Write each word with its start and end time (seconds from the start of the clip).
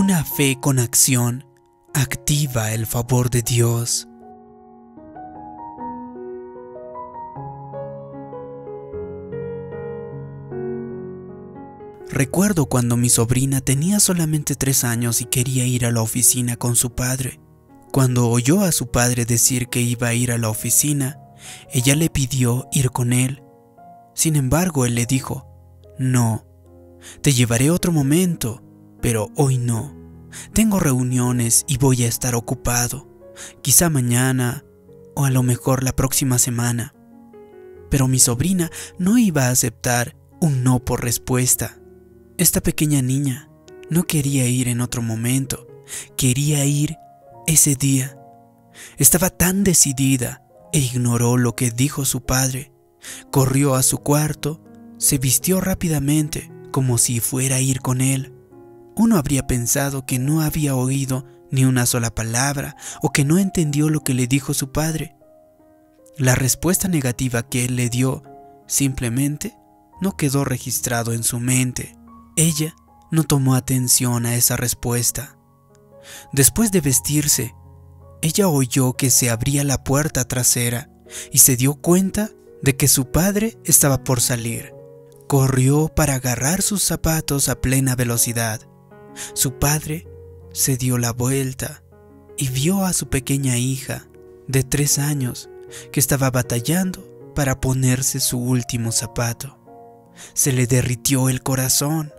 Una 0.00 0.24
fe 0.24 0.56
con 0.60 0.78
acción 0.78 1.44
activa 1.92 2.72
el 2.72 2.86
favor 2.86 3.30
de 3.30 3.42
Dios. 3.42 4.06
Recuerdo 12.08 12.66
cuando 12.66 12.96
mi 12.96 13.08
sobrina 13.08 13.60
tenía 13.60 13.98
solamente 13.98 14.54
tres 14.54 14.84
años 14.84 15.20
y 15.20 15.24
quería 15.24 15.66
ir 15.66 15.84
a 15.84 15.90
la 15.90 16.00
oficina 16.00 16.54
con 16.54 16.76
su 16.76 16.94
padre. 16.94 17.40
Cuando 17.90 18.28
oyó 18.30 18.60
a 18.60 18.70
su 18.70 18.92
padre 18.92 19.24
decir 19.24 19.66
que 19.66 19.80
iba 19.80 20.06
a 20.06 20.14
ir 20.14 20.30
a 20.30 20.38
la 20.38 20.48
oficina, 20.48 21.18
ella 21.72 21.96
le 21.96 22.08
pidió 22.08 22.68
ir 22.70 22.92
con 22.92 23.12
él. 23.12 23.42
Sin 24.14 24.36
embargo, 24.36 24.86
él 24.86 24.94
le 24.94 25.06
dijo, 25.06 25.48
no, 25.98 26.46
te 27.20 27.32
llevaré 27.32 27.72
otro 27.72 27.90
momento, 27.90 28.62
pero 29.00 29.30
hoy 29.36 29.58
no. 29.58 29.96
Tengo 30.52 30.80
reuniones 30.80 31.64
y 31.68 31.78
voy 31.78 32.04
a 32.04 32.08
estar 32.08 32.34
ocupado. 32.34 33.08
Quizá 33.62 33.88
mañana 33.90 34.64
o 35.14 35.24
a 35.24 35.30
lo 35.30 35.42
mejor 35.42 35.82
la 35.82 35.94
próxima 35.94 36.38
semana. 36.38 36.94
Pero 37.90 38.08
mi 38.08 38.18
sobrina 38.18 38.70
no 38.98 39.18
iba 39.18 39.46
a 39.46 39.50
aceptar 39.50 40.16
un 40.40 40.62
no 40.62 40.84
por 40.84 41.02
respuesta. 41.02 41.78
Esta 42.36 42.60
pequeña 42.60 43.02
niña 43.02 43.50
no 43.90 44.04
quería 44.04 44.46
ir 44.46 44.68
en 44.68 44.80
otro 44.80 45.02
momento, 45.02 45.66
quería 46.16 46.64
ir 46.64 46.96
ese 47.46 47.74
día. 47.74 48.18
Estaba 48.96 49.30
tan 49.30 49.64
decidida 49.64 50.42
e 50.72 50.78
ignoró 50.78 51.36
lo 51.36 51.56
que 51.56 51.70
dijo 51.70 52.04
su 52.04 52.24
padre. 52.24 52.72
Corrió 53.30 53.74
a 53.74 53.82
su 53.82 53.98
cuarto, 53.98 54.62
se 54.98 55.18
vistió 55.18 55.60
rápidamente 55.60 56.52
como 56.70 56.98
si 56.98 57.20
fuera 57.20 57.56
a 57.56 57.60
ir 57.60 57.80
con 57.80 58.00
él. 58.00 58.37
Uno 58.98 59.16
habría 59.16 59.46
pensado 59.46 60.04
que 60.04 60.18
no 60.18 60.42
había 60.42 60.74
oído 60.74 61.24
ni 61.52 61.64
una 61.64 61.86
sola 61.86 62.12
palabra 62.12 62.76
o 63.00 63.12
que 63.12 63.24
no 63.24 63.38
entendió 63.38 63.88
lo 63.90 64.02
que 64.02 64.12
le 64.12 64.26
dijo 64.26 64.54
su 64.54 64.72
padre. 64.72 65.14
La 66.16 66.34
respuesta 66.34 66.88
negativa 66.88 67.44
que 67.44 67.64
él 67.64 67.76
le 67.76 67.90
dio 67.90 68.24
simplemente 68.66 69.56
no 70.00 70.16
quedó 70.16 70.44
registrado 70.44 71.12
en 71.12 71.22
su 71.22 71.38
mente. 71.38 71.96
Ella 72.34 72.74
no 73.12 73.22
tomó 73.22 73.54
atención 73.54 74.26
a 74.26 74.34
esa 74.34 74.56
respuesta. 74.56 75.38
Después 76.32 76.72
de 76.72 76.80
vestirse, 76.80 77.54
ella 78.20 78.48
oyó 78.48 78.94
que 78.94 79.10
se 79.10 79.30
abría 79.30 79.62
la 79.62 79.84
puerta 79.84 80.24
trasera 80.24 80.90
y 81.30 81.38
se 81.38 81.56
dio 81.56 81.76
cuenta 81.76 82.30
de 82.62 82.76
que 82.76 82.88
su 82.88 83.12
padre 83.12 83.58
estaba 83.64 84.02
por 84.02 84.20
salir. 84.20 84.74
Corrió 85.28 85.86
para 85.86 86.14
agarrar 86.14 86.62
sus 86.62 86.82
zapatos 86.82 87.48
a 87.48 87.60
plena 87.60 87.94
velocidad. 87.94 88.68
Su 89.34 89.58
padre 89.58 90.06
se 90.52 90.76
dio 90.76 90.98
la 90.98 91.12
vuelta 91.12 91.82
y 92.36 92.48
vio 92.48 92.84
a 92.84 92.92
su 92.92 93.08
pequeña 93.08 93.56
hija 93.56 94.06
de 94.46 94.62
tres 94.62 94.98
años 94.98 95.50
que 95.92 96.00
estaba 96.00 96.30
batallando 96.30 97.32
para 97.34 97.60
ponerse 97.60 98.20
su 98.20 98.38
último 98.38 98.92
zapato. 98.92 99.58
Se 100.34 100.52
le 100.52 100.66
derritió 100.66 101.28
el 101.28 101.42
corazón. 101.42 102.12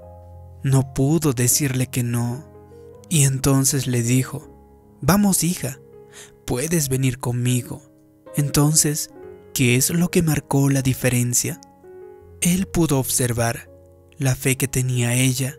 No 0.64 0.94
pudo 0.94 1.34
decirle 1.34 1.88
que 1.88 2.04
no. 2.04 2.48
Y 3.10 3.24
entonces 3.24 3.88
le 3.88 4.02
dijo, 4.02 4.50
Vamos 5.02 5.44
hija, 5.44 5.80
puedes 6.46 6.90
venir 6.90 7.20
conmigo. 7.20 7.82
Entonces, 8.36 9.12
¿qué 9.54 9.76
es 9.76 9.90
lo 9.90 10.12
que 10.12 10.22
marcó 10.22 10.70
la 10.70 10.82
diferencia? 10.82 11.60
Él 12.42 12.68
pudo 12.68 13.00
observar 13.00 13.70
la 14.18 14.36
fe 14.36 14.58
que 14.58 14.68
tenía 14.68 15.14
ella 15.14 15.59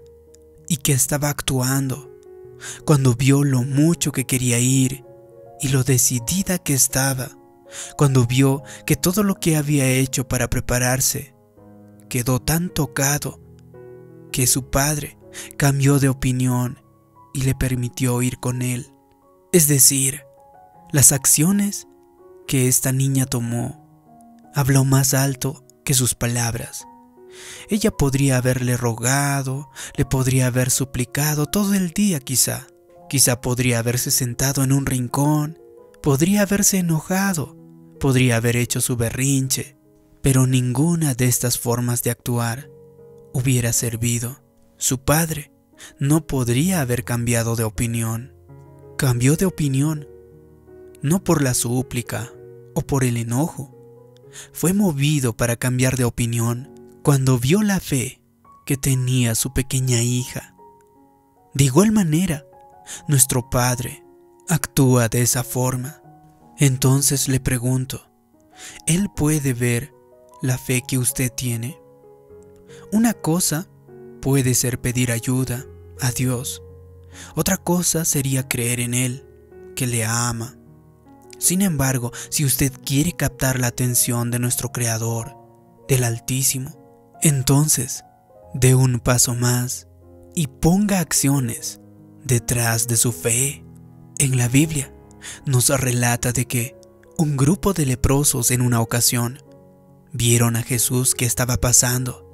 y 0.70 0.76
que 0.76 0.92
estaba 0.92 1.30
actuando 1.30 2.16
cuando 2.86 3.14
vio 3.14 3.42
lo 3.42 3.64
mucho 3.64 4.12
que 4.12 4.24
quería 4.24 4.60
ir 4.60 5.04
y 5.60 5.68
lo 5.68 5.82
decidida 5.82 6.58
que 6.58 6.74
estaba, 6.74 7.36
cuando 7.98 8.24
vio 8.24 8.62
que 8.86 8.94
todo 8.94 9.24
lo 9.24 9.34
que 9.34 9.56
había 9.56 9.90
hecho 9.90 10.28
para 10.28 10.48
prepararse 10.48 11.34
quedó 12.08 12.40
tan 12.40 12.70
tocado 12.70 13.40
que 14.30 14.46
su 14.46 14.70
padre 14.70 15.18
cambió 15.56 15.98
de 15.98 16.08
opinión 16.08 16.80
y 17.34 17.42
le 17.42 17.56
permitió 17.56 18.22
ir 18.22 18.38
con 18.38 18.62
él. 18.62 18.94
Es 19.52 19.66
decir, 19.66 20.22
las 20.92 21.10
acciones 21.10 21.88
que 22.46 22.68
esta 22.68 22.92
niña 22.92 23.26
tomó 23.26 23.88
habló 24.54 24.84
más 24.84 25.14
alto 25.14 25.64
que 25.84 25.94
sus 25.94 26.14
palabras. 26.14 26.86
Ella 27.68 27.90
podría 27.90 28.36
haberle 28.36 28.76
rogado, 28.76 29.70
le 29.96 30.04
podría 30.04 30.48
haber 30.48 30.70
suplicado 30.70 31.46
todo 31.46 31.74
el 31.74 31.90
día 31.90 32.20
quizá. 32.20 32.66
Quizá 33.08 33.40
podría 33.40 33.80
haberse 33.80 34.10
sentado 34.10 34.62
en 34.62 34.72
un 34.72 34.86
rincón, 34.86 35.58
podría 36.02 36.42
haberse 36.42 36.78
enojado, 36.78 37.56
podría 37.98 38.36
haber 38.36 38.56
hecho 38.56 38.80
su 38.80 38.96
berrinche, 38.96 39.76
pero 40.22 40.46
ninguna 40.46 41.14
de 41.14 41.26
estas 41.26 41.58
formas 41.58 42.02
de 42.02 42.10
actuar 42.10 42.70
hubiera 43.32 43.72
servido. 43.72 44.42
Su 44.76 45.02
padre 45.02 45.52
no 45.98 46.26
podría 46.26 46.80
haber 46.80 47.04
cambiado 47.04 47.56
de 47.56 47.64
opinión. 47.64 48.34
Cambió 48.96 49.36
de 49.36 49.46
opinión, 49.46 50.06
no 51.02 51.24
por 51.24 51.42
la 51.42 51.54
súplica 51.54 52.32
o 52.74 52.82
por 52.82 53.04
el 53.04 53.16
enojo. 53.16 53.76
Fue 54.52 54.72
movido 54.72 55.36
para 55.36 55.56
cambiar 55.56 55.96
de 55.96 56.04
opinión 56.04 56.69
cuando 57.02 57.38
vio 57.38 57.62
la 57.62 57.80
fe 57.80 58.22
que 58.66 58.76
tenía 58.76 59.34
su 59.34 59.52
pequeña 59.52 60.02
hija. 60.02 60.54
De 61.54 61.64
igual 61.64 61.92
manera, 61.92 62.44
nuestro 63.08 63.50
Padre 63.50 64.04
actúa 64.48 65.08
de 65.08 65.22
esa 65.22 65.42
forma. 65.44 66.02
Entonces 66.58 67.28
le 67.28 67.40
pregunto, 67.40 68.10
¿Él 68.86 69.08
puede 69.14 69.54
ver 69.54 69.92
la 70.42 70.58
fe 70.58 70.82
que 70.86 70.98
usted 70.98 71.32
tiene? 71.32 71.80
Una 72.92 73.14
cosa 73.14 73.68
puede 74.20 74.54
ser 74.54 74.80
pedir 74.80 75.12
ayuda 75.12 75.64
a 76.00 76.10
Dios. 76.12 76.62
Otra 77.34 77.56
cosa 77.56 78.04
sería 78.04 78.48
creer 78.48 78.80
en 78.80 78.94
Él, 78.94 79.26
que 79.74 79.86
le 79.86 80.04
ama. 80.04 80.56
Sin 81.38 81.62
embargo, 81.62 82.12
si 82.28 82.44
usted 82.44 82.72
quiere 82.84 83.12
captar 83.12 83.58
la 83.58 83.68
atención 83.68 84.30
de 84.30 84.38
nuestro 84.38 84.70
Creador, 84.72 85.36
del 85.88 86.04
Altísimo, 86.04 86.79
entonces 87.22 88.04
dé 88.54 88.74
un 88.74 89.00
paso 89.00 89.34
más 89.34 89.88
y 90.34 90.46
ponga 90.46 91.00
acciones 91.00 91.80
detrás 92.24 92.86
de 92.86 92.96
su 92.96 93.12
fe. 93.12 93.64
En 94.18 94.36
la 94.36 94.48
Biblia 94.48 94.92
nos 95.46 95.68
relata 95.68 96.32
de 96.32 96.46
que 96.46 96.76
un 97.18 97.36
grupo 97.36 97.72
de 97.72 97.86
leprosos 97.86 98.50
en 98.50 98.62
una 98.62 98.80
ocasión 98.80 99.38
vieron 100.12 100.56
a 100.56 100.62
Jesús 100.62 101.14
que 101.14 101.26
estaba 101.26 101.56
pasando 101.56 102.30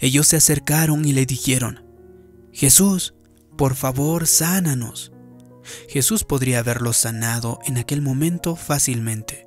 ellos 0.00 0.26
se 0.28 0.36
acercaron 0.36 1.04
y 1.04 1.12
le 1.12 1.26
dijeron, 1.26 1.84
Jesús, 2.52 3.14
por 3.56 3.74
favor, 3.74 4.26
sánanos. 4.26 5.12
Jesús 5.88 6.24
podría 6.24 6.60
haberlos 6.60 6.96
sanado 6.96 7.58
en 7.66 7.78
aquel 7.78 8.00
momento 8.00 8.56
fácilmente. 8.56 9.45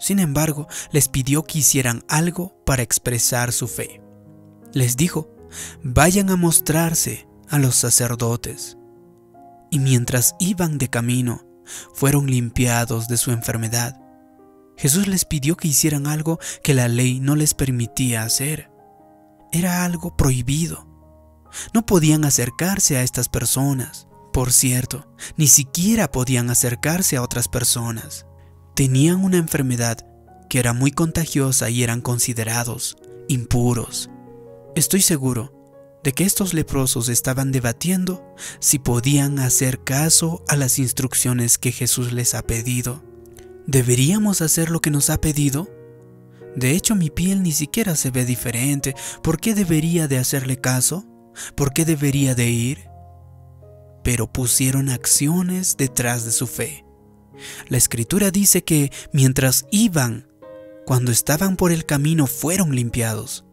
Sin 0.00 0.18
embargo, 0.18 0.66
les 0.90 1.08
pidió 1.08 1.44
que 1.44 1.60
hicieran 1.60 2.04
algo 2.08 2.56
para 2.64 2.82
expresar 2.82 3.52
su 3.52 3.68
fe. 3.68 4.02
Les 4.72 4.96
dijo, 4.96 5.30
vayan 5.84 6.30
a 6.30 6.36
mostrarse 6.36 7.28
a 7.48 7.58
los 7.60 7.76
sacerdotes. 7.76 8.76
Y 9.70 9.78
mientras 9.78 10.34
iban 10.40 10.78
de 10.78 10.90
camino, 10.90 11.46
fueron 11.94 12.26
limpiados 12.26 13.06
de 13.06 13.16
su 13.16 13.30
enfermedad. 13.30 14.00
Jesús 14.76 15.06
les 15.06 15.24
pidió 15.24 15.56
que 15.56 15.68
hicieran 15.68 16.08
algo 16.08 16.40
que 16.64 16.74
la 16.74 16.88
ley 16.88 17.20
no 17.20 17.36
les 17.36 17.54
permitía 17.54 18.24
hacer 18.24 18.70
era 19.52 19.84
algo 19.84 20.16
prohibido. 20.16 20.86
No 21.74 21.84
podían 21.84 22.24
acercarse 22.24 22.96
a 22.96 23.02
estas 23.02 23.28
personas. 23.28 24.06
Por 24.32 24.52
cierto, 24.52 25.12
ni 25.36 25.48
siquiera 25.48 26.10
podían 26.10 26.50
acercarse 26.50 27.16
a 27.16 27.22
otras 27.22 27.48
personas. 27.48 28.26
Tenían 28.80 29.22
una 29.22 29.36
enfermedad 29.36 30.06
que 30.48 30.58
era 30.58 30.72
muy 30.72 30.90
contagiosa 30.90 31.68
y 31.68 31.82
eran 31.82 32.00
considerados 32.00 32.96
impuros. 33.28 34.08
Estoy 34.74 35.02
seguro 35.02 35.52
de 36.02 36.12
que 36.12 36.24
estos 36.24 36.54
leprosos 36.54 37.10
estaban 37.10 37.52
debatiendo 37.52 38.24
si 38.58 38.78
podían 38.78 39.38
hacer 39.38 39.84
caso 39.84 40.42
a 40.48 40.56
las 40.56 40.78
instrucciones 40.78 41.58
que 41.58 41.72
Jesús 41.72 42.14
les 42.14 42.34
ha 42.34 42.40
pedido. 42.40 43.04
¿Deberíamos 43.66 44.40
hacer 44.40 44.70
lo 44.70 44.80
que 44.80 44.90
nos 44.90 45.10
ha 45.10 45.20
pedido? 45.20 45.68
De 46.56 46.70
hecho, 46.70 46.94
mi 46.94 47.10
piel 47.10 47.42
ni 47.42 47.52
siquiera 47.52 47.96
se 47.96 48.10
ve 48.10 48.24
diferente. 48.24 48.94
¿Por 49.22 49.40
qué 49.40 49.54
debería 49.54 50.08
de 50.08 50.16
hacerle 50.16 50.56
caso? 50.56 51.04
¿Por 51.54 51.74
qué 51.74 51.84
debería 51.84 52.34
de 52.34 52.48
ir? 52.48 52.88
Pero 54.02 54.32
pusieron 54.32 54.88
acciones 54.88 55.76
detrás 55.76 56.24
de 56.24 56.30
su 56.30 56.46
fe. 56.46 56.82
La 57.68 57.78
escritura 57.78 58.30
dice 58.30 58.62
que 58.64 58.92
mientras 59.12 59.66
iban, 59.70 60.28
cuando 60.86 61.12
estaban 61.12 61.56
por 61.56 61.72
el 61.72 61.86
camino, 61.86 62.26
fueron 62.26 62.74
limpiados. 62.74 63.44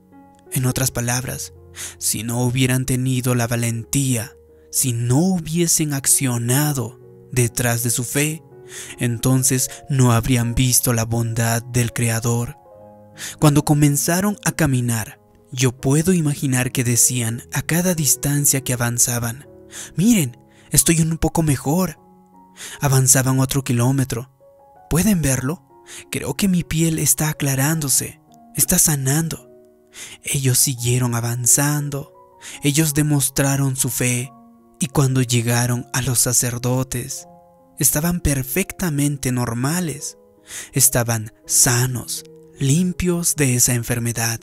En 0.51 0.65
otras 0.65 0.91
palabras, 0.91 1.53
si 1.97 2.23
no 2.23 2.41
hubieran 2.43 2.85
tenido 2.85 3.35
la 3.35 3.47
valentía 3.47 4.33
si 4.69 4.93
no 4.93 5.17
hubiesen 5.17 5.93
accionado 5.93 6.99
detrás 7.31 7.83
de 7.83 7.89
su 7.89 8.03
fe, 8.03 8.43
entonces 8.99 9.69
no 9.89 10.11
habrían 10.11 10.55
visto 10.55 10.93
la 10.93 11.05
bondad 11.05 11.63
del 11.63 11.93
Creador. 11.93 12.57
Cuando 13.39 13.65
comenzaron 13.65 14.37
a 14.45 14.51
caminar, 14.51 15.19
yo 15.51 15.71
puedo 15.71 16.13
imaginar 16.13 16.71
que 16.71 16.83
decían 16.83 17.43
a 17.53 17.61
cada 17.61 17.95
distancia 17.95 18.61
que 18.61 18.73
avanzaban, 18.73 19.47
miren, 19.95 20.37
estoy 20.69 21.01
un 21.01 21.17
poco 21.17 21.41
mejor. 21.43 21.97
Avanzaban 22.81 23.39
otro 23.39 23.63
kilómetro. 23.63 24.31
¿Pueden 24.89 25.21
verlo? 25.21 25.63
Creo 26.11 26.35
que 26.35 26.47
mi 26.47 26.63
piel 26.63 26.99
está 26.99 27.29
aclarándose, 27.29 28.19
está 28.55 28.79
sanando. 28.79 29.49
Ellos 30.23 30.57
siguieron 30.57 31.15
avanzando, 31.15 32.13
ellos 32.63 32.93
demostraron 32.93 33.75
su 33.75 33.89
fe 33.89 34.31
y 34.79 34.87
cuando 34.87 35.21
llegaron 35.21 35.87
a 35.93 36.01
los 36.01 36.19
sacerdotes, 36.19 37.27
estaban 37.79 38.19
perfectamente 38.19 39.31
normales, 39.31 40.17
estaban 40.73 41.33
sanos, 41.45 42.23
limpios 42.59 43.35
de 43.35 43.55
esa 43.55 43.73
enfermedad. 43.73 44.39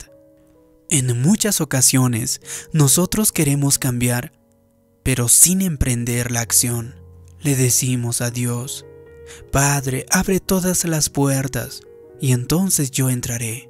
En 0.89 1.21
muchas 1.21 1.61
ocasiones 1.61 2.41
nosotros 2.73 3.31
queremos 3.31 3.79
cambiar, 3.79 4.33
pero 5.03 5.29
sin 5.29 5.61
emprender 5.61 6.31
la 6.31 6.41
acción. 6.41 7.04
Le 7.41 7.55
decimos 7.55 8.21
a 8.21 8.31
Dios, 8.31 8.85
Padre, 9.51 10.05
abre 10.11 10.39
todas 10.39 10.85
las 10.85 11.09
puertas 11.09 11.81
y 12.21 12.31
entonces 12.31 12.91
yo 12.91 13.09
entraré. 13.09 13.69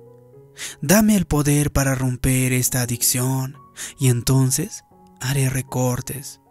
Dame 0.81 1.15
el 1.15 1.25
poder 1.25 1.71
para 1.71 1.95
romper 1.95 2.53
esta 2.53 2.81
adicción 2.81 3.57
y 3.99 4.07
entonces 4.07 4.83
haré 5.19 5.49
recortes. 5.49 6.41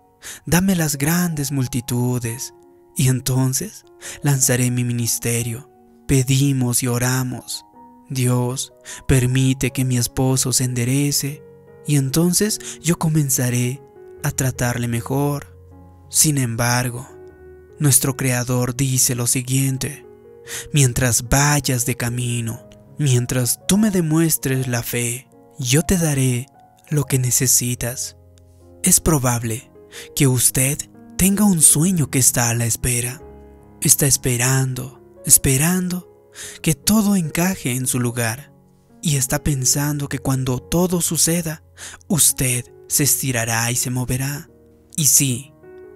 Dame 0.46 0.74
las 0.74 0.96
grandes 0.96 1.52
multitudes 1.52 2.54
y 2.96 3.08
entonces 3.08 3.84
lanzaré 4.22 4.70
mi 4.70 4.84
ministerio. 4.84 5.70
Pedimos 6.06 6.82
y 6.82 6.86
oramos. 6.86 7.64
Dios, 8.10 8.72
permite 9.08 9.70
que 9.70 9.84
mi 9.84 9.96
esposo 9.96 10.52
se 10.52 10.64
enderece 10.64 11.42
y 11.86 11.96
entonces 11.96 12.58
yo 12.80 12.98
comenzaré 12.98 13.82
a 14.22 14.30
tratarle 14.30 14.88
mejor. 14.88 15.53
Sin 16.08 16.38
embargo, 16.38 17.08
nuestro 17.78 18.16
Creador 18.16 18.76
dice 18.76 19.14
lo 19.14 19.26
siguiente, 19.26 20.06
mientras 20.72 21.28
vayas 21.28 21.86
de 21.86 21.96
camino, 21.96 22.68
mientras 22.98 23.60
tú 23.66 23.78
me 23.78 23.90
demuestres 23.90 24.68
la 24.68 24.82
fe, 24.82 25.28
yo 25.58 25.82
te 25.82 25.98
daré 25.98 26.46
lo 26.88 27.04
que 27.04 27.18
necesitas. 27.18 28.16
Es 28.82 29.00
probable 29.00 29.70
que 30.14 30.26
usted 30.26 30.78
tenga 31.16 31.44
un 31.44 31.62
sueño 31.62 32.10
que 32.10 32.18
está 32.18 32.50
a 32.50 32.54
la 32.54 32.66
espera. 32.66 33.22
Está 33.80 34.06
esperando, 34.06 35.02
esperando 35.26 36.30
que 36.62 36.74
todo 36.74 37.16
encaje 37.16 37.72
en 37.72 37.86
su 37.86 38.00
lugar. 38.00 38.52
Y 39.02 39.16
está 39.16 39.42
pensando 39.42 40.08
que 40.08 40.18
cuando 40.18 40.60
todo 40.60 41.00
suceda, 41.00 41.62
usted 42.08 42.64
se 42.88 43.04
estirará 43.04 43.70
y 43.70 43.76
se 43.76 43.90
moverá. 43.90 44.48
Y 44.96 45.06
sí, 45.06 45.53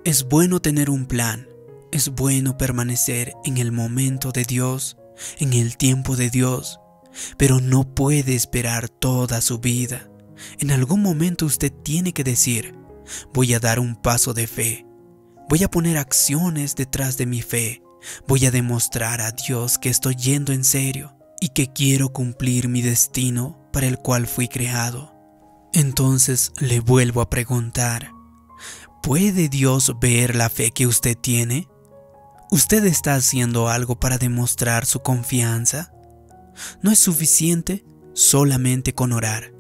es 0.08 0.26
bueno 0.26 0.58
tener 0.58 0.88
un 0.88 1.05
plan, 1.05 1.46
es 1.93 2.08
bueno 2.08 2.56
permanecer 2.56 3.34
en 3.44 3.58
el 3.58 3.72
momento 3.72 4.32
de 4.32 4.44
Dios, 4.44 4.96
en 5.38 5.52
el 5.52 5.76
tiempo 5.76 6.16
de 6.16 6.31
Dios, 6.31 6.81
pero 7.37 7.60
no 7.60 7.94
puede 7.94 8.34
esperar 8.34 8.88
toda 8.88 9.43
su 9.43 9.58
vida. 9.58 10.08
En 10.60 10.70
algún 10.70 11.02
momento 11.02 11.44
usted 11.44 11.70
tiene 11.70 12.14
que 12.14 12.25
decir, 12.25 12.75
voy 13.34 13.52
a 13.52 13.60
dar 13.60 13.78
un 13.78 13.96
paso 13.96 14.32
de 14.32 14.46
fe, 14.46 14.87
voy 15.46 15.62
a 15.62 15.70
poner 15.70 15.99
acciones 15.99 16.75
detrás 16.75 17.19
de 17.19 17.26
mi 17.26 17.43
fe, 17.43 17.82
voy 18.26 18.46
a 18.46 18.50
demostrar 18.50 19.20
a 19.20 19.32
Dios 19.32 19.76
que 19.76 19.90
estoy 19.90 20.14
yendo 20.16 20.55
en 20.55 20.64
serio 20.64 21.19
y 21.38 21.50
que 21.50 21.70
quiero 21.70 22.14
cumplir 22.14 22.70
mi 22.70 22.81
destino 22.81 23.69
para 23.75 23.87
el 23.87 23.99
cual 23.99 24.26
fui 24.26 24.49
creado. 24.49 25.14
Entonces 25.75 26.52
le 26.60 26.81
vuelvo 26.81 27.20
a 27.20 27.28
preguntar, 27.28 28.12
¿puede 29.02 29.48
Dios 29.48 29.94
ver 30.00 30.34
la 30.34 30.48
fe 30.48 30.70
que 30.70 30.86
usted 30.86 31.16
tiene? 31.16 31.68
¿Usted 32.50 32.84
está 32.86 33.14
haciendo 33.14 33.68
algo 33.68 34.00
para 34.00 34.18
demostrar 34.18 34.86
su 34.86 35.00
confianza? 35.00 35.92
No 36.82 36.90
es 36.90 36.98
suficiente 36.98 37.84
solamente 38.14 38.94
con 38.94 39.12
orar. 39.12 39.52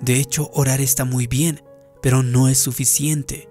De 0.00 0.18
hecho, 0.18 0.50
orar 0.52 0.80
está 0.80 1.04
muy 1.04 1.26
bien, 1.26 1.62
pero 2.02 2.22
no 2.22 2.48
es 2.48 2.58
suficiente. 2.58 3.48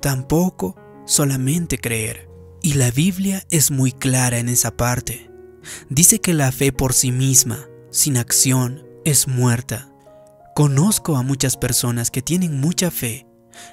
Tampoco 0.00 0.76
solamente 1.06 1.78
creer. 1.78 2.28
Y 2.62 2.74
la 2.74 2.90
Biblia 2.90 3.44
es 3.50 3.70
muy 3.70 3.92
clara 3.92 4.38
en 4.38 4.48
esa 4.48 4.76
parte. 4.76 5.30
Dice 5.88 6.20
que 6.20 6.34
la 6.34 6.50
fe 6.52 6.72
por 6.72 6.92
sí 6.92 7.12
misma, 7.12 7.68
sin 7.90 8.16
acción, 8.16 8.86
es 9.04 9.28
muerta. 9.28 9.90
Conozco 10.54 11.16
a 11.16 11.22
muchas 11.22 11.56
personas 11.56 12.10
que 12.10 12.22
tienen 12.22 12.60
mucha 12.60 12.90
fe, 12.90 13.26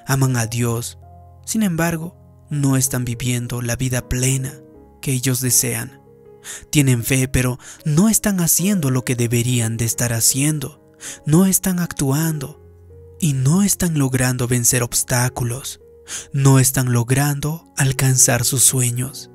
aman 0.06 0.36
a 0.36 0.46
Dios, 0.46 0.98
sin 1.44 1.62
embargo, 1.62 2.16
no 2.50 2.76
están 2.76 3.04
viviendo 3.04 3.62
la 3.62 3.76
vida 3.76 4.08
plena 4.08 4.54
que 5.00 5.12
ellos 5.12 5.40
desean. 5.40 6.00
Tienen 6.70 7.04
fe, 7.04 7.28
pero 7.28 7.58
no 7.84 8.08
están 8.08 8.40
haciendo 8.40 8.90
lo 8.90 9.04
que 9.04 9.16
deberían 9.16 9.76
de 9.76 9.84
estar 9.84 10.12
haciendo. 10.12 10.82
No 11.24 11.46
están 11.46 11.78
actuando 11.78 12.60
y 13.20 13.32
no 13.32 13.62
están 13.62 13.98
logrando 13.98 14.48
vencer 14.48 14.82
obstáculos. 14.82 15.80
No 16.32 16.58
están 16.58 16.92
logrando 16.92 17.72
alcanzar 17.76 18.44
sus 18.44 18.64
sueños. 18.64 19.30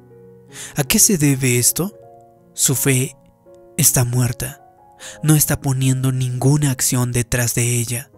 ¿A 0.75 0.83
qué 0.83 0.99
se 0.99 1.17
debe 1.17 1.57
esto? 1.57 1.97
Su 2.53 2.75
fe 2.75 3.15
está 3.77 4.03
muerta. 4.03 4.63
No 5.23 5.35
está 5.35 5.61
poniendo 5.61 6.11
ninguna 6.11 6.71
acción 6.71 7.11
detrás 7.11 7.55
de 7.55 7.79
ella. 7.79 8.11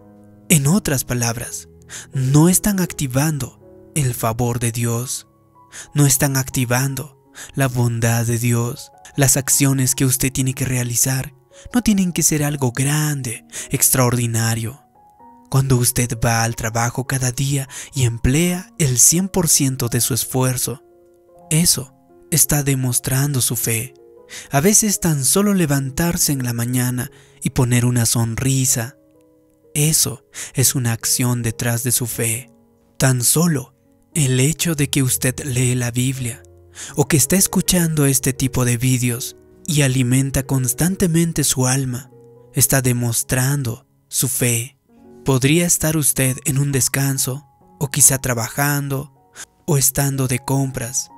En 0.48 0.66
otras 0.66 1.04
palabras, 1.04 1.68
no 2.12 2.48
están 2.48 2.80
activando 2.80 3.59
el 3.94 4.14
favor 4.14 4.58
de 4.58 4.72
Dios. 4.72 5.26
No 5.94 6.06
están 6.06 6.36
activando 6.36 7.18
la 7.54 7.68
bondad 7.68 8.26
de 8.26 8.38
Dios. 8.38 8.90
Las 9.16 9.36
acciones 9.36 9.94
que 9.94 10.04
usted 10.04 10.32
tiene 10.32 10.54
que 10.54 10.64
realizar 10.64 11.34
no 11.74 11.82
tienen 11.82 12.12
que 12.12 12.22
ser 12.22 12.42
algo 12.42 12.72
grande, 12.72 13.44
extraordinario. 13.70 14.82
Cuando 15.50 15.76
usted 15.76 16.18
va 16.24 16.44
al 16.44 16.54
trabajo 16.54 17.06
cada 17.06 17.32
día 17.32 17.68
y 17.92 18.04
emplea 18.04 18.72
el 18.78 18.98
100% 18.98 19.88
de 19.88 20.00
su 20.00 20.14
esfuerzo, 20.14 20.82
eso 21.50 21.92
está 22.30 22.62
demostrando 22.62 23.40
su 23.40 23.56
fe. 23.56 23.94
A 24.52 24.60
veces 24.60 25.00
tan 25.00 25.24
solo 25.24 25.54
levantarse 25.54 26.32
en 26.32 26.44
la 26.44 26.52
mañana 26.52 27.10
y 27.42 27.50
poner 27.50 27.84
una 27.84 28.06
sonrisa, 28.06 28.96
eso 29.74 30.24
es 30.54 30.74
una 30.74 30.92
acción 30.92 31.42
detrás 31.42 31.82
de 31.82 31.92
su 31.92 32.06
fe. 32.06 32.50
Tan 32.96 33.24
solo 33.24 33.74
el 34.14 34.40
hecho 34.40 34.74
de 34.74 34.90
que 34.90 35.02
usted 35.02 35.38
lee 35.44 35.74
la 35.74 35.90
Biblia 35.90 36.42
o 36.96 37.06
que 37.06 37.16
está 37.16 37.36
escuchando 37.36 38.06
este 38.06 38.32
tipo 38.32 38.64
de 38.64 38.76
vídeos 38.76 39.36
y 39.66 39.82
alimenta 39.82 40.44
constantemente 40.44 41.44
su 41.44 41.66
alma 41.66 42.10
está 42.52 42.82
demostrando 42.82 43.86
su 44.08 44.28
fe. 44.28 44.76
Podría 45.24 45.66
estar 45.66 45.96
usted 45.96 46.36
en 46.44 46.58
un 46.58 46.72
descanso 46.72 47.46
o 47.78 47.88
quizá 47.90 48.18
trabajando 48.18 49.12
o 49.66 49.76
estando 49.76 50.26
de 50.26 50.40
compras. 50.40 51.10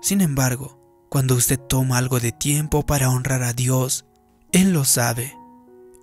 Sin 0.00 0.20
embargo, 0.20 0.80
cuando 1.08 1.34
usted 1.34 1.58
toma 1.58 1.98
algo 1.98 2.20
de 2.20 2.32
tiempo 2.32 2.84
para 2.84 3.10
honrar 3.10 3.42
a 3.42 3.52
Dios, 3.52 4.04
Él 4.52 4.72
lo 4.72 4.84
sabe. 4.84 5.34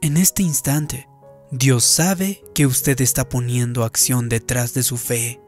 En 0.02 0.18
este 0.18 0.44
instante, 0.44 1.08
Dios 1.52 1.86
sabe 1.86 2.44
que 2.54 2.66
usted 2.66 3.00
está 3.00 3.30
poniendo 3.30 3.86
acción 3.86 4.28
detrás 4.28 4.74
de 4.74 4.84
su 4.84 4.98
fe 4.98 5.40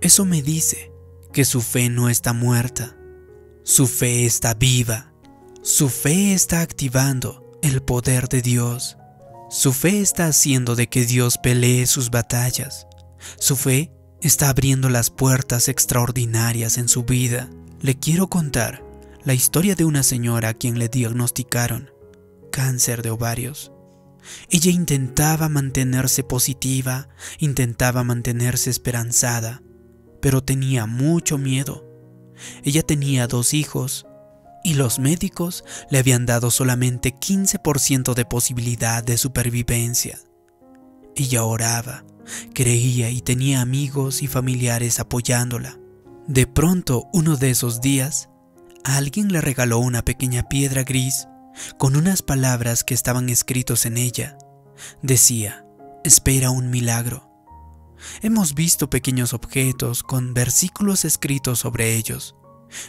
eso 0.00 0.24
me 0.24 0.42
dice 0.42 0.92
que 1.32 1.44
su 1.44 1.60
fe 1.60 1.88
no 1.88 2.08
está 2.08 2.32
muerta, 2.32 2.96
su 3.64 3.86
fe 3.86 4.24
está 4.24 4.54
viva, 4.54 5.12
su 5.62 5.88
fe 5.88 6.32
está 6.32 6.60
activando 6.60 7.58
el 7.62 7.82
poder 7.82 8.28
de 8.28 8.42
Dios, 8.42 8.96
su 9.50 9.72
fe 9.72 10.00
está 10.00 10.26
haciendo 10.26 10.76
de 10.76 10.88
que 10.88 11.04
Dios 11.04 11.38
pelee 11.38 11.86
sus 11.86 12.10
batallas, 12.10 12.86
su 13.38 13.56
fe 13.56 13.92
está 14.20 14.48
abriendo 14.48 14.88
las 14.88 15.10
puertas 15.10 15.68
extraordinarias 15.68 16.78
en 16.78 16.88
su 16.88 17.04
vida. 17.04 17.50
Le 17.80 17.98
quiero 17.98 18.28
contar 18.28 18.84
la 19.24 19.34
historia 19.34 19.74
de 19.74 19.84
una 19.84 20.02
señora 20.02 20.50
a 20.50 20.54
quien 20.54 20.78
le 20.78 20.88
diagnosticaron 20.88 21.90
cáncer 22.50 23.02
de 23.02 23.10
ovarios. 23.10 23.72
Ella 24.50 24.70
intentaba 24.70 25.48
mantenerse 25.48 26.24
positiva, 26.24 27.08
intentaba 27.38 28.04
mantenerse 28.04 28.68
esperanzada, 28.68 29.62
pero 30.20 30.42
tenía 30.42 30.86
mucho 30.86 31.38
miedo. 31.38 31.84
Ella 32.64 32.82
tenía 32.82 33.26
dos 33.26 33.54
hijos 33.54 34.06
y 34.64 34.74
los 34.74 34.98
médicos 34.98 35.64
le 35.90 35.98
habían 35.98 36.26
dado 36.26 36.50
solamente 36.50 37.14
15% 37.14 38.14
de 38.14 38.24
posibilidad 38.24 39.02
de 39.02 39.16
supervivencia. 39.16 40.18
Ella 41.16 41.44
oraba, 41.44 42.04
creía 42.54 43.10
y 43.10 43.20
tenía 43.20 43.60
amigos 43.60 44.22
y 44.22 44.26
familiares 44.26 45.00
apoyándola. 45.00 45.78
De 46.26 46.46
pronto, 46.46 47.08
uno 47.12 47.36
de 47.36 47.50
esos 47.50 47.80
días, 47.80 48.28
alguien 48.84 49.32
le 49.32 49.40
regaló 49.40 49.78
una 49.78 50.04
pequeña 50.04 50.42
piedra 50.44 50.84
gris 50.84 51.26
con 51.76 51.96
unas 51.96 52.22
palabras 52.22 52.84
que 52.84 52.94
estaban 52.94 53.28
escritos 53.28 53.86
en 53.86 53.96
ella. 53.96 54.36
Decía, 55.02 55.64
espera 56.04 56.50
un 56.50 56.70
milagro. 56.70 57.27
Hemos 58.22 58.54
visto 58.54 58.90
pequeños 58.90 59.32
objetos 59.32 60.02
con 60.02 60.34
versículos 60.34 61.04
escritos 61.04 61.60
sobre 61.60 61.96
ellos, 61.96 62.36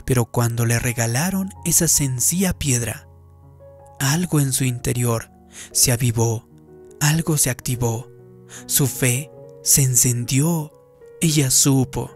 pero 0.05 0.25
cuando 0.25 0.65
le 0.65 0.79
regalaron 0.79 1.49
esa 1.65 1.87
sencilla 1.87 2.57
piedra, 2.57 3.07
algo 3.99 4.39
en 4.39 4.53
su 4.53 4.63
interior 4.63 5.31
se 5.71 5.91
avivó, 5.91 6.47
algo 6.99 7.37
se 7.37 7.49
activó, 7.49 8.09
su 8.65 8.87
fe 8.87 9.31
se 9.63 9.83
encendió. 9.83 10.71
Ella 11.21 11.51
supo, 11.51 12.15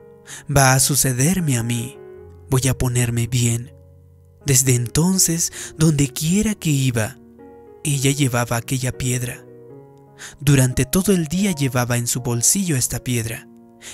va 0.49 0.73
a 0.73 0.79
sucederme 0.79 1.57
a 1.57 1.63
mí, 1.63 1.97
voy 2.49 2.67
a 2.67 2.77
ponerme 2.77 3.27
bien. 3.27 3.73
Desde 4.45 4.75
entonces, 4.75 5.51
donde 5.77 6.09
quiera 6.11 6.55
que 6.55 6.69
iba, 6.69 7.17
ella 7.83 8.11
llevaba 8.11 8.57
aquella 8.57 8.91
piedra. 8.91 9.45
Durante 10.39 10.85
todo 10.85 11.13
el 11.13 11.27
día 11.27 11.51
llevaba 11.51 11.97
en 11.97 12.07
su 12.07 12.21
bolsillo 12.21 12.75
esta 12.75 13.03
piedra. 13.03 13.47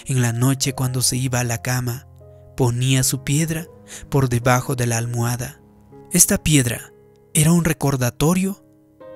En 0.05 0.21
la 0.21 0.33
noche 0.33 0.73
cuando 0.73 1.01
se 1.01 1.17
iba 1.17 1.39
a 1.39 1.43
la 1.43 1.61
cama, 1.61 2.07
ponía 2.55 3.03
su 3.03 3.23
piedra 3.23 3.67
por 4.09 4.29
debajo 4.29 4.75
de 4.75 4.87
la 4.87 4.97
almohada. 4.97 5.61
Esta 6.11 6.37
piedra 6.41 6.93
era 7.33 7.51
un 7.51 7.63
recordatorio 7.63 8.65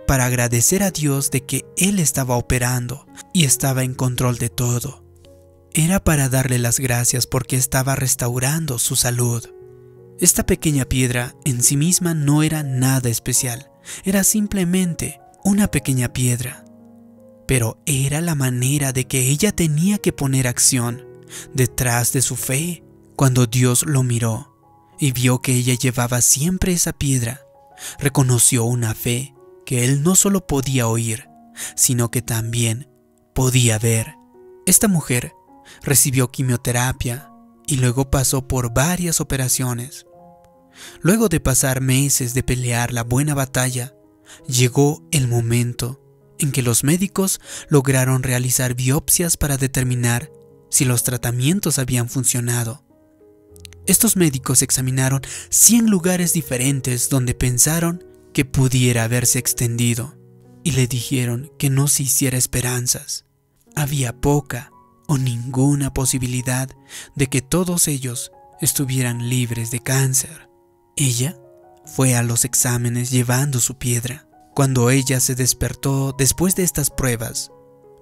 para 0.08 0.26
agradecer 0.26 0.84
a 0.84 0.92
Dios 0.92 1.32
de 1.32 1.46
que 1.46 1.66
Él 1.78 2.00
estaba 2.00 2.36
operando 2.38 3.06
y 3.34 3.46
estaba 3.46 3.84
en 3.84 3.94
control 3.94 4.38
de 4.38 4.50
todo. 4.50 5.04
Era 5.74 6.04
para 6.04 6.30
darle 6.30 6.60
las 6.60 6.80
gracias 6.80 7.26
porque 7.26 7.56
estaba 7.56 7.96
restaurando 7.96 8.78
su 8.78 8.96
salud. 8.96 9.44
Esta 10.20 10.46
pequeña 10.46 10.86
piedra 10.86 11.36
en 11.46 11.64
sí 11.64 11.78
misma 11.78 12.14
no 12.14 12.44
era 12.44 12.62
nada 12.64 13.10
especial, 13.10 13.72
era 14.04 14.24
simplemente 14.24 15.20
una 15.44 15.68
pequeña 15.68 16.14
piedra. 16.14 16.63
Pero 17.48 17.82
era 17.86 18.22
la 18.22 18.36
manera 18.36 18.94
de 18.94 19.06
que 19.06 19.30
ella 19.30 19.52
tenía 19.52 19.98
que 19.98 20.14
poner 20.14 20.48
acción 20.48 21.06
detrás 21.54 22.14
de 22.14 22.22
su 22.22 22.36
fe. 22.36 22.84
Cuando 23.16 23.46
Dios 23.46 23.86
lo 23.86 24.04
miró 24.04 24.56
y 25.00 25.12
vio 25.12 25.42
que 25.42 25.54
ella 25.54 25.76
llevaba 25.76 26.22
siempre 26.22 26.74
esa 26.74 26.94
piedra, 26.94 27.42
reconoció 28.00 28.64
una 28.64 28.96
fe 28.96 29.34
que 29.66 29.86
él 29.86 30.04
no 30.04 30.16
solo 30.16 30.46
podía 30.46 30.88
oír, 30.88 31.30
sino 31.76 32.10
que 32.10 32.22
también 32.22 32.90
podía 33.34 33.80
ver. 33.80 34.16
Esta 34.66 34.88
mujer 34.88 35.34
recibió 35.82 36.32
quimioterapia 36.32 37.30
y 37.68 37.78
luego 37.78 38.10
pasó 38.10 38.48
por 38.48 38.74
varias 38.74 39.22
operaciones. 39.22 40.06
Luego 41.02 41.30
de 41.30 41.40
pasar 41.40 41.82
meses 41.82 42.34
de 42.34 42.44
pelear 42.44 42.92
la 42.92 43.04
buena 43.04 43.36
batalla, 43.36 43.94
llegó 44.48 45.04
el 45.12 45.28
momento 45.28 46.03
en 46.40 46.52
que 46.52 46.62
los 46.62 46.84
médicos 46.84 47.40
lograron 47.70 48.24
realizar 48.24 48.74
biopsias 48.76 49.38
para 49.38 49.58
determinar 49.58 50.32
si 50.70 50.86
los 50.86 51.04
tratamientos 51.04 51.80
habían 51.80 52.10
funcionado. 52.10 52.84
Estos 53.86 54.16
médicos 54.16 54.62
examinaron 54.62 55.22
100 55.50 55.90
lugares 55.90 56.34
diferentes 56.34 57.10
donde 57.10 57.34
pensaron 57.34 58.04
que 58.34 58.46
pudiera 58.46 59.04
haberse 59.04 59.40
extendido 59.40 60.18
y 60.64 60.72
le 60.72 60.88
dijeron 60.88 61.52
que 61.60 61.70
no 61.70 61.88
se 61.88 62.04
hiciera 62.04 62.38
esperanzas. 62.38 63.26
Había 63.76 64.14
poca 64.20 64.72
o 65.08 65.18
ninguna 65.18 65.94
posibilidad 65.94 66.70
de 67.16 67.28
que 67.28 67.42
todos 67.42 67.88
ellos 67.88 68.32
estuvieran 68.62 69.30
libres 69.30 69.72
de 69.72 69.82
cáncer. 69.82 70.50
Ella 70.96 71.38
fue 71.86 72.16
a 72.16 72.24
los 72.24 72.46
exámenes 72.46 73.12
llevando 73.12 73.60
su 73.60 73.78
piedra. 73.78 74.28
Cuando 74.54 74.92
ella 74.92 75.20
se 75.20 75.34
despertó 75.34 76.14
después 76.16 76.56
de 76.56 76.62
estas 76.62 76.92
pruebas, 76.92 77.52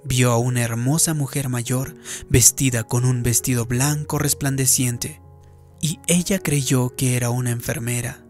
vio 0.03 0.31
a 0.31 0.37
una 0.37 0.61
hermosa 0.61 1.13
mujer 1.13 1.47
mayor 1.47 1.95
vestida 2.29 2.83
con 2.83 3.05
un 3.05 3.23
vestido 3.23 3.65
blanco 3.65 4.19
resplandeciente, 4.19 5.21
y 5.79 5.99
ella 6.07 6.39
creyó 6.39 6.93
que 6.95 7.15
era 7.15 7.29
una 7.29 7.51
enfermera. 7.51 8.25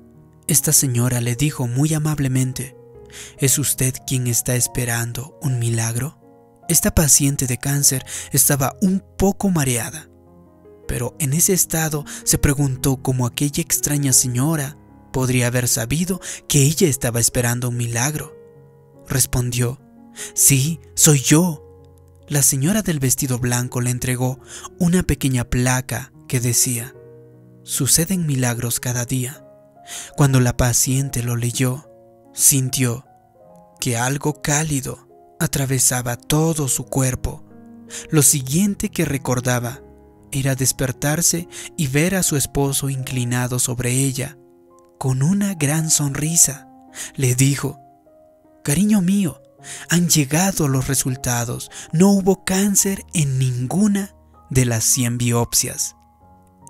Esta 0.46 0.72
señora 0.72 1.20
le 1.20 1.36
dijo 1.36 1.66
muy 1.66 1.96
amablemente, 1.96 2.75
¿es 3.40 3.58
usted 3.58 3.96
quien 4.06 4.28
está 4.28 4.56
esperando 4.56 5.40
un 5.42 5.58
milagro? 5.58 6.20
Esta 6.70 6.94
paciente 6.94 7.48
de 7.48 7.58
cáncer 7.58 8.06
estaba 8.32 8.75
un 8.82 9.04
poco 9.18 9.50
mareada, 9.50 10.10
pero 10.88 11.16
en 11.18 11.34
ese 11.34 11.54
estado 11.54 12.06
se 12.24 12.38
preguntó 12.38 12.98
cómo 12.98 13.25
aquella 13.25 13.63
extraña 13.63 14.13
señora 14.13 14.78
podría 15.12 15.48
haber 15.48 15.68
sabido 15.68 16.20
que 16.48 16.63
ella 16.63 16.88
estaba 16.88 17.20
esperando 17.20 17.70
un 17.70 17.77
milagro. 17.77 18.36
Respondió, 19.08 19.80
sí, 20.34 20.80
soy 20.96 21.20
yo. 21.20 21.68
La 22.27 22.41
señora 22.41 22.82
del 22.82 23.00
vestido 23.00 23.39
blanco 23.39 23.82
le 23.82 23.89
entregó 23.89 24.39
una 24.80 25.03
pequeña 25.03 25.44
placa 25.44 26.13
que 26.27 26.39
decía, 26.39 26.96
suceden 27.63 28.25
milagros 28.25 28.80
cada 28.80 29.06
día. 29.06 29.46
Cuando 30.15 30.39
la 30.39 30.56
paciente 30.56 31.24
lo 31.24 31.36
leyó, 31.36 31.89
sintió 32.34 33.06
que 33.80 33.98
algo 33.98 34.41
cálido 34.41 35.08
atravesaba 35.39 36.15
todo 36.15 36.68
su 36.68 36.86
cuerpo. 36.86 37.44
Lo 38.10 38.22
siguiente 38.22 38.89
que 38.89 39.06
recordaba 39.06 39.82
era 40.32 40.56
despertarse 40.56 41.48
y 41.77 41.88
ver 41.88 42.15
a 42.15 42.24
su 42.24 42.38
esposo 42.38 42.89
inclinado 42.89 43.60
sobre 43.60 43.91
ella, 43.91 44.38
con 45.01 45.24
una 45.24 45.55
gran 45.55 45.89
sonrisa. 45.89 46.67
Le 47.15 47.34
dijo, 47.34 47.79
Cariño 48.63 49.01
mío, 49.01 49.41
han 49.89 50.10
llegado 50.10 50.67
los 50.67 50.88
resultados. 50.88 51.72
No 51.91 52.12
hubo 52.12 52.46
cáncer 52.46 53.03
en 53.15 53.39
ninguna 53.39 54.13
de 54.51 54.65
las 54.65 54.84
100 54.84 55.17
biopsias. 55.17 55.96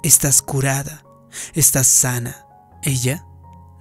Estás 0.01 0.41
curada, 0.41 1.03
estás 1.55 1.88
sana. 1.88 2.45
Ella 2.83 3.25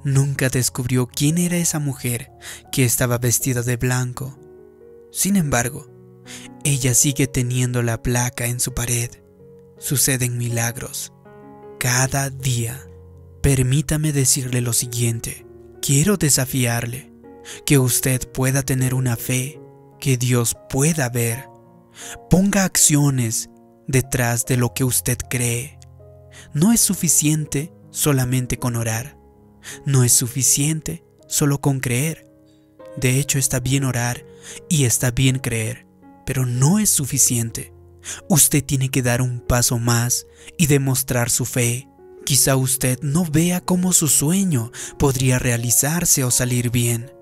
nunca 0.03 0.49
descubrió 0.49 1.07
quién 1.07 1.39
era 1.39 1.57
esa 1.57 1.79
mujer 1.79 2.33
que 2.73 2.85
estaba 2.85 3.19
vestida 3.19 3.63
de 3.63 3.77
blanco. 3.77 4.37
Sin 5.13 5.37
embargo, 5.37 5.87
ella 6.65 6.95
sigue 6.95 7.29
teniendo 7.29 7.85
la 7.85 8.03
placa 8.03 8.47
en 8.47 8.59
su 8.59 8.75
pared. 8.75 9.11
Suceden 9.79 10.39
milagros. 10.39 11.13
Cada 11.79 12.31
día. 12.31 12.85
Permítame 13.43 14.13
decirle 14.13 14.61
lo 14.61 14.73
siguiente. 14.73 15.47
Quiero 15.81 16.17
desafiarle. 16.17 17.11
Que 17.65 17.79
usted 17.79 18.31
pueda 18.31 18.63
tener 18.63 18.95
una 18.95 19.17
fe 19.17 19.61
que 19.99 20.17
Dios 20.17 20.57
pueda 20.69 21.09
ver. 21.09 21.49
Ponga 22.29 22.65
acciones 22.65 23.49
detrás 23.89 24.45
de 24.47 24.57
lo 24.57 24.75
que 24.75 24.85
usted 24.85 25.19
cree. 25.29 25.79
No 26.53 26.73
es 26.73 26.81
suficiente 26.81 27.73
solamente 27.91 28.59
con 28.59 28.77
orar. 28.77 29.19
No 29.85 30.05
es 30.05 30.13
suficiente 30.13 31.05
solo 31.29 31.61
con 31.61 31.81
creer. 31.81 32.31
De 32.97 33.19
hecho, 33.19 33.39
está 33.39 33.61
bien 33.61 33.85
orar 33.85 34.25
y 34.69 34.85
está 34.85 35.11
bien 35.11 35.39
creer, 35.39 35.87
pero 36.27 36.47
no 36.47 36.79
es 36.79 36.91
suficiente. 36.91 37.73
Usted 38.29 38.65
tiene 38.65 38.91
que 38.91 39.03
dar 39.03 39.23
un 39.23 39.41
paso 39.41 39.79
más 39.79 40.27
y 40.57 40.67
demostrar 40.67 41.31
su 41.31 41.45
fe. 41.45 41.89
Quizá 42.31 42.55
usted 42.55 43.01
no 43.03 43.25
vea 43.25 43.61
cómo 43.61 43.93
su 43.93 44.07
sueño 44.07 44.71
podría 45.01 45.41
realizarse 45.41 46.23
o 46.23 46.31
salir 46.31 46.71
bien. 46.71 47.13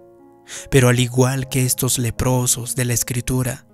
Pero 0.71 0.91
al 0.91 1.01
igual 1.01 1.49
que 1.49 1.65
estos 1.65 1.97
leprosos 1.97 2.75
de 2.75 2.85
la 2.85 2.93
escritura, 2.93 3.67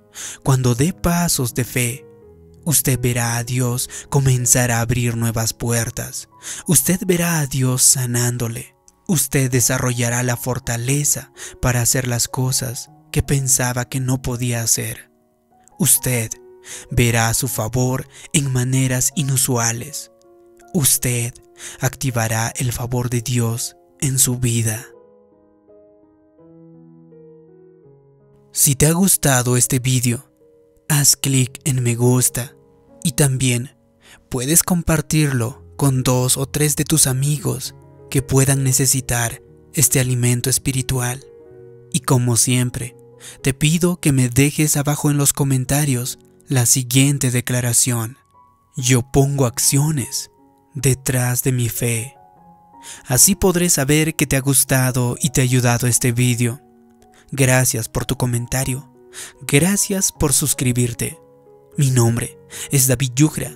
cuando 0.45 0.77
dé 0.77 0.93
pasos 0.93 1.53
de 1.53 1.65
fe, 1.65 2.07
Usted 2.65 3.01
verá 3.01 3.37
a 3.37 3.43
Dios 3.43 3.91
comenzar 4.11 4.71
a 4.71 4.81
abrir 4.81 5.17
nuevas 5.17 5.53
puertas. 5.53 6.29
Usted 6.69 7.01
verá 7.05 7.41
a 7.41 7.47
Dios 7.49 7.83
sanándole. 7.83 8.77
Usted 9.09 9.51
desarrollará 9.51 10.23
la 10.23 10.37
fortaleza 10.37 11.33
para 11.61 11.83
hacer 11.83 12.07
las 12.07 12.29
cosas 12.29 12.91
que 13.11 13.25
pensaba 13.25 13.87
que 13.87 13.99
no 13.99 14.23
podía 14.23 14.63
hacer. 14.63 15.11
Usted 15.81 16.31
verá 16.93 17.35
su 17.35 17.49
favor 17.49 18.09
en 18.33 18.53
maneras 18.53 19.11
inusuales. 19.17 20.13
Usted 20.77 21.33
activará 21.79 22.53
el 22.57 22.73
favor 22.73 23.09
de 23.09 23.21
Dios 23.21 23.77
en 24.01 24.19
su 24.19 24.39
vida. 24.39 24.85
Si 28.51 28.75
te 28.75 28.87
ha 28.87 28.93
gustado 28.93 29.57
este 29.57 29.79
vídeo, 29.79 30.29
haz 30.89 31.15
clic 31.15 31.61
en 31.63 31.81
me 31.85 31.95
gusta 31.95 32.57
y 33.05 33.13
también 33.13 33.77
puedes 34.29 34.65
compartirlo 34.65 35.65
con 35.77 36.03
dos 36.03 36.37
o 36.37 36.47
tres 36.47 36.75
de 36.75 36.83
tus 36.83 37.07
amigos 37.07 37.77
que 38.11 38.23
puedan 38.23 38.65
necesitar 38.65 39.41
este 39.75 40.01
alimento 40.01 40.51
espiritual. 40.51 41.25
Y 41.93 42.01
como 42.01 42.37
siempre, 42.37 42.97
te 43.43 43.55
pido 43.55 44.01
que 44.01 44.11
me 44.11 44.29
dejes 44.29 44.77
abajo 44.77 45.09
en 45.13 45.19
los 45.19 45.33
comentarios 45.33 46.19
la 46.49 46.67
siguiente 46.67 47.31
declaración. 47.31 48.19
Yo 48.77 49.03
pongo 49.13 49.47
acciones 49.47 50.33
detrás 50.75 51.43
de 51.43 51.53
mi 51.53 51.69
fe. 51.69 52.17
Así 53.07 53.35
podré 53.35 53.71
saber 53.71 54.15
que 54.15 54.27
te 54.27 54.37
ha 54.37 54.41
gustado 54.41 55.17
y 55.21 55.31
te 55.31 55.41
ha 55.41 55.45
ayudado 55.45 55.87
este 55.87 56.13
vídeo. 56.13 56.61
Gracias 57.31 57.89
por 57.89 58.05
tu 58.05 58.17
comentario. 58.17 58.91
Gracias 59.47 60.13
por 60.13 60.33
suscribirte. 60.33 61.19
Mi 61.77 61.91
nombre 61.91 62.39
es 62.71 62.87
David 62.87 63.13
Yugra. 63.17 63.53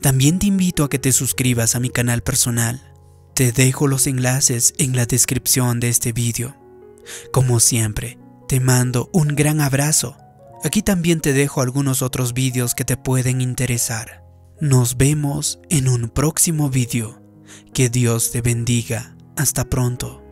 También 0.00 0.38
te 0.38 0.46
invito 0.46 0.84
a 0.84 0.90
que 0.90 0.98
te 0.98 1.12
suscribas 1.12 1.74
a 1.74 1.80
mi 1.80 1.90
canal 1.90 2.22
personal. 2.22 2.94
Te 3.34 3.52
dejo 3.52 3.86
los 3.86 4.06
enlaces 4.06 4.74
en 4.78 4.96
la 4.96 5.06
descripción 5.06 5.80
de 5.80 5.88
este 5.88 6.12
vídeo. 6.12 6.56
Como 7.32 7.60
siempre, 7.60 8.18
te 8.48 8.60
mando 8.60 9.10
un 9.12 9.28
gran 9.28 9.60
abrazo. 9.60 10.16
Aquí 10.64 10.82
también 10.82 11.20
te 11.20 11.32
dejo 11.32 11.60
algunos 11.60 12.02
otros 12.02 12.32
vídeos 12.32 12.74
que 12.74 12.84
te 12.84 12.96
pueden 12.96 13.40
interesar. 13.40 14.27
Nos 14.60 14.96
vemos 14.96 15.60
en 15.70 15.88
un 15.88 16.08
próximo 16.08 16.68
vídeo. 16.68 17.22
Que 17.72 17.88
Dios 17.88 18.32
te 18.32 18.42
bendiga. 18.42 19.16
Hasta 19.36 19.64
pronto. 19.64 20.27